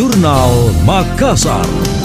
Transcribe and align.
Jurnal 0.00 0.72
Makassar. 0.88 1.99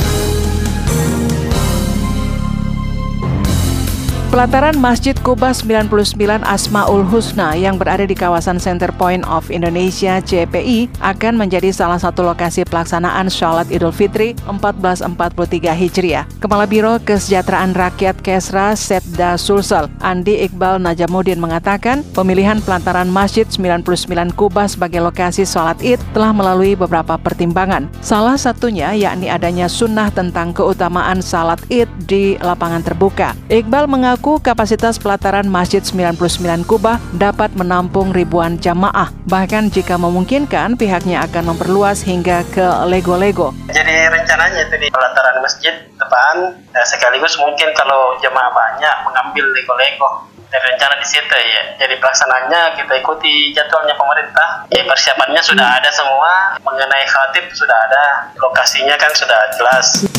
Pelataran 4.36 4.76
Masjid 4.76 5.16
Kuba 5.16 5.56
99 5.56 6.12
Asmaul 6.44 7.08
Husna 7.08 7.56
yang 7.56 7.80
berada 7.80 8.04
di 8.04 8.12
kawasan 8.12 8.60
Center 8.60 8.92
Point 8.92 9.24
of 9.32 9.48
Indonesia 9.48 10.20
CPI 10.20 10.92
akan 11.00 11.40
menjadi 11.40 11.72
salah 11.72 11.96
satu 11.96 12.20
lokasi 12.28 12.68
pelaksanaan 12.68 13.32
sholat 13.32 13.72
Idul 13.72 13.96
Fitri 13.96 14.36
1443 14.44 15.72
Hijriah. 15.72 16.28
Kepala 16.44 16.68
Biro 16.68 17.00
Kesejahteraan 17.00 17.80
Rakyat 17.80 18.20
Kesra 18.20 18.76
Setda 18.76 19.40
Sulsel, 19.40 19.88
Andi 20.04 20.44
Iqbal 20.44 20.84
Najamuddin 20.84 21.40
mengatakan 21.40 22.04
pemilihan 22.12 22.60
pelataran 22.60 23.08
Masjid 23.08 23.48
99 23.48 24.36
Kuba 24.36 24.68
sebagai 24.68 25.00
lokasi 25.00 25.48
sholat 25.48 25.80
id 25.80 26.04
telah 26.12 26.36
melalui 26.36 26.76
beberapa 26.76 27.16
pertimbangan. 27.16 27.88
Salah 28.04 28.36
satunya 28.36 28.92
yakni 29.00 29.32
adanya 29.32 29.72
sunnah 29.72 30.12
tentang 30.12 30.52
keutamaan 30.52 31.24
salat 31.24 31.64
id 31.72 31.88
di 32.04 32.36
lapangan 32.44 32.84
terbuka. 32.84 33.32
Iqbal 33.48 33.88
mengaku 33.88 34.25
mengaku 34.26 34.42
kapasitas 34.42 34.98
pelataran 34.98 35.46
Masjid 35.46 35.86
99 35.86 36.66
Kubah 36.66 36.98
dapat 37.14 37.54
menampung 37.54 38.10
ribuan 38.10 38.58
jamaah. 38.58 39.14
Bahkan 39.30 39.70
jika 39.70 40.02
memungkinkan, 40.02 40.82
pihaknya 40.82 41.22
akan 41.30 41.54
memperluas 41.54 42.02
hingga 42.02 42.42
ke 42.50 42.66
Lego-Lego. 42.90 43.54
Jadi 43.70 43.94
rencananya 44.10 44.66
itu 44.66 44.82
di 44.82 44.90
pelataran 44.90 45.46
masjid 45.46 45.78
depan, 45.94 46.58
eh, 46.58 46.86
sekaligus 46.90 47.38
mungkin 47.38 47.70
kalau 47.78 48.18
jamaah 48.18 48.50
banyak 48.50 48.96
mengambil 49.06 49.46
Lego-Lego 49.54 50.26
dari 50.50 50.74
rencana 50.74 50.98
di 50.98 51.06
situ 51.06 51.30
ya. 51.38 51.78
Jadi 51.86 51.94
pelaksanaannya 52.02 52.82
kita 52.82 52.98
ikuti 52.98 53.54
jadwalnya 53.54 53.94
pemerintah. 53.94 54.66
Ya 54.74 54.90
persiapannya 54.90 55.42
sudah 55.46 55.78
ada 55.78 55.94
semua. 55.94 56.58
Mengenai 56.66 57.06
khatib 57.06 57.46
sudah 57.54 57.78
ada. 57.78 58.34
Lokasinya 58.42 58.98
kan 58.98 59.14
sudah 59.14 59.38
jelas. 59.54 60.10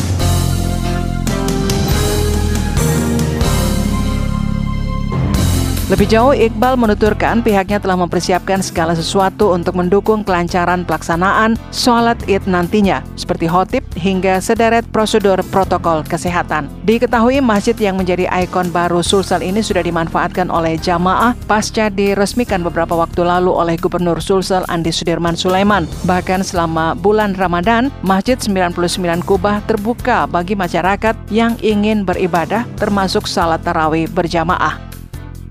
Lebih 5.87 6.03
jauh, 6.11 6.35
Iqbal 6.35 6.75
menuturkan 6.75 7.39
pihaknya 7.39 7.79
telah 7.79 7.95
mempersiapkan 7.95 8.59
segala 8.59 8.91
sesuatu 8.91 9.55
untuk 9.55 9.79
mendukung 9.79 10.19
kelancaran 10.19 10.83
pelaksanaan 10.83 11.55
sholat 11.71 12.19
id 12.27 12.43
nantinya, 12.43 12.99
seperti 13.15 13.47
khotib 13.47 13.87
hingga 13.95 14.43
sederet 14.43 14.83
prosedur 14.91 15.39
protokol 15.47 16.03
kesehatan. 16.03 16.67
Diketahui 16.83 17.39
masjid 17.39 17.71
yang 17.79 17.95
menjadi 17.95 18.27
ikon 18.27 18.67
baru 18.75 18.99
Sulsel 18.99 19.39
ini 19.39 19.63
sudah 19.63 19.79
dimanfaatkan 19.79 20.51
oleh 20.51 20.75
jamaah 20.75 21.31
pasca 21.47 21.87
diresmikan 21.87 22.67
beberapa 22.67 22.91
waktu 22.91 23.23
lalu 23.23 23.55
oleh 23.55 23.79
Gubernur 23.79 24.19
Sulsel 24.19 24.67
Andi 24.67 24.91
Sudirman 24.91 25.39
Sulaiman. 25.39 25.87
Bahkan 26.03 26.43
selama 26.43 26.99
bulan 26.99 27.31
Ramadan, 27.39 27.95
Masjid 28.03 28.35
99 28.35 29.23
Kubah 29.23 29.63
terbuka 29.63 30.27
bagi 30.27 30.51
masyarakat 30.51 31.15
yang 31.31 31.55
ingin 31.63 32.03
beribadah 32.03 32.67
termasuk 32.75 33.23
salat 33.23 33.63
tarawih 33.63 34.11
berjamaah. 34.11 34.86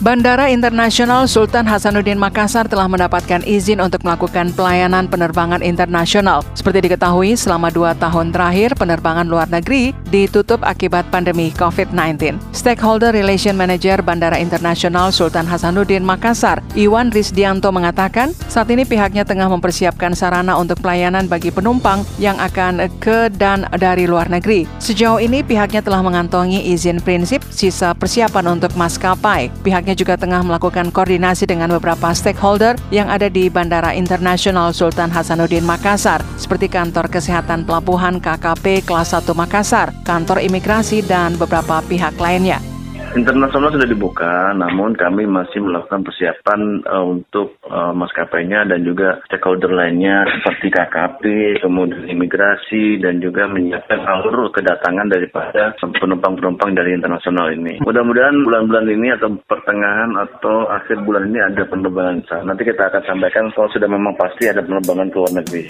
Bandara 0.00 0.48
Internasional 0.48 1.28
Sultan 1.28 1.68
Hasanuddin 1.68 2.16
Makassar 2.16 2.64
telah 2.64 2.88
mendapatkan 2.88 3.44
izin 3.44 3.84
untuk 3.84 4.00
melakukan 4.00 4.48
pelayanan 4.56 5.04
penerbangan 5.04 5.60
internasional. 5.60 6.40
Seperti 6.56 6.88
diketahui, 6.88 7.36
selama 7.36 7.68
dua 7.68 7.92
tahun 7.92 8.32
terakhir, 8.32 8.80
penerbangan 8.80 9.28
luar 9.28 9.52
negeri 9.52 9.92
ditutup 10.08 10.64
akibat 10.64 11.04
pandemi 11.12 11.52
COVID-19. 11.52 12.40
Stakeholder 12.56 13.12
Relation 13.12 13.52
Manager 13.52 14.00
Bandara 14.00 14.40
Internasional 14.40 15.12
Sultan 15.12 15.44
Hasanuddin 15.44 16.00
Makassar, 16.00 16.64
Iwan 16.72 17.12
Risdianto 17.12 17.68
mengatakan, 17.68 18.32
saat 18.48 18.72
ini 18.72 18.88
pihaknya 18.88 19.28
tengah 19.28 19.52
mempersiapkan 19.52 20.16
sarana 20.16 20.56
untuk 20.56 20.80
pelayanan 20.80 21.28
bagi 21.28 21.52
penumpang 21.52 22.08
yang 22.16 22.40
akan 22.40 22.88
ke 23.04 23.28
dan 23.36 23.68
dari 23.76 24.08
luar 24.08 24.32
negeri. 24.32 24.64
Sejauh 24.80 25.20
ini, 25.20 25.44
pihaknya 25.44 25.84
telah 25.84 26.00
mengantongi 26.00 26.72
izin 26.72 27.04
prinsip 27.04 27.44
sisa 27.52 27.92
persiapan 27.92 28.56
untuk 28.56 28.72
maskapai. 28.80 29.52
Pihaknya 29.60 29.89
pihaknya 29.90 30.06
juga 30.06 30.22
tengah 30.22 30.46
melakukan 30.46 30.94
koordinasi 30.94 31.50
dengan 31.50 31.74
beberapa 31.74 32.14
stakeholder 32.14 32.78
yang 32.94 33.10
ada 33.10 33.26
di 33.26 33.50
Bandara 33.50 33.90
Internasional 33.90 34.70
Sultan 34.70 35.10
Hasanuddin 35.10 35.66
Makassar, 35.66 36.22
seperti 36.38 36.70
kantor 36.70 37.10
kesehatan 37.10 37.66
pelabuhan 37.66 38.22
KKP 38.22 38.86
kelas 38.86 39.10
1 39.18 39.26
Makassar, 39.34 39.90
kantor 40.06 40.46
imigrasi, 40.46 41.02
dan 41.02 41.34
beberapa 41.34 41.82
pihak 41.90 42.14
lainnya. 42.22 42.69
Internasional 43.10 43.74
sudah 43.74 43.90
dibuka, 43.90 44.54
namun 44.54 44.94
kami 44.94 45.26
masih 45.26 45.58
melakukan 45.58 46.06
persiapan 46.06 46.78
uh, 46.86 47.02
untuk 47.02 47.58
uh, 47.66 47.90
maskapainya 47.90 48.62
dan 48.70 48.86
juga 48.86 49.18
stakeholder 49.26 49.74
lainnya 49.74 50.22
seperti 50.38 50.70
KKP, 50.70 51.22
kemudian 51.58 52.06
imigrasi 52.06 53.02
dan 53.02 53.18
juga 53.18 53.50
menyiapkan 53.50 54.06
alur 54.06 54.54
kedatangan 54.54 55.10
daripada 55.10 55.74
penumpang-penumpang 55.82 56.70
dari 56.70 56.94
internasional 56.94 57.50
ini. 57.50 57.82
Mudah-mudahan 57.82 58.46
bulan-bulan 58.46 58.86
ini 58.86 59.08
atau 59.18 59.34
pertengahan 59.42 60.14
atau 60.14 60.70
akhir 60.70 61.02
bulan 61.02 61.34
ini 61.34 61.42
ada 61.42 61.66
penerbangan. 61.66 62.46
Nanti 62.46 62.62
kita 62.62 62.94
akan 62.94 63.02
sampaikan 63.10 63.50
kalau 63.58 63.66
sudah 63.74 63.90
memang 63.90 64.14
pasti 64.14 64.46
ada 64.46 64.62
penerbangan 64.62 65.10
ke 65.10 65.16
luar 65.18 65.32
negeri. 65.34 65.66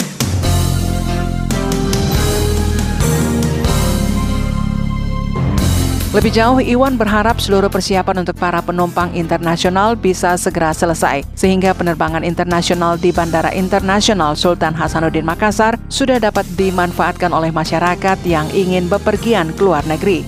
Lebih 6.11 6.35
jauh, 6.35 6.59
Iwan 6.59 6.99
berharap 6.99 7.39
seluruh 7.39 7.71
persiapan 7.71 8.27
untuk 8.27 8.35
para 8.35 8.59
penumpang 8.59 9.15
internasional 9.15 9.95
bisa 9.95 10.35
segera 10.35 10.75
selesai, 10.75 11.23
sehingga 11.39 11.71
penerbangan 11.71 12.27
internasional 12.27 12.99
di 12.99 13.15
Bandara 13.15 13.55
Internasional 13.55 14.35
Sultan 14.35 14.75
Hasanuddin 14.75 15.23
Makassar 15.23 15.79
sudah 15.87 16.19
dapat 16.19 16.43
dimanfaatkan 16.59 17.31
oleh 17.31 17.55
masyarakat 17.55 18.19
yang 18.27 18.43
ingin 18.51 18.91
bepergian 18.91 19.55
ke 19.55 19.63
luar 19.63 19.87
negeri. 19.87 20.27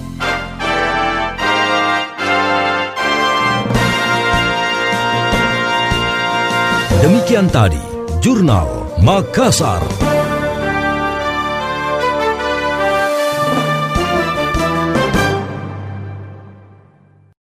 Demikian 7.03 7.51
tadi, 7.51 7.83
Jurnal 8.23 8.87
Makassar. 9.03 9.83